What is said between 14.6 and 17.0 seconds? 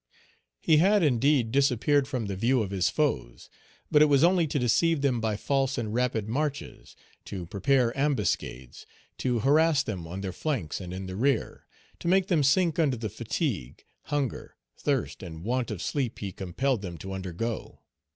thirst, and want of sleep he compelled them